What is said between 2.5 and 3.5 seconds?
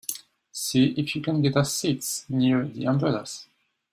the umbrellas.